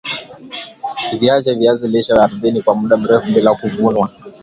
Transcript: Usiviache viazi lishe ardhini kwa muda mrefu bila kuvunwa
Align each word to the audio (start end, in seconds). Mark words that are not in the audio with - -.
Usiviache 1.03 1.53
viazi 1.55 1.87
lishe 1.87 2.13
ardhini 2.13 2.61
kwa 2.61 2.75
muda 2.75 2.97
mrefu 2.97 3.31
bila 3.31 3.55
kuvunwa 3.55 4.09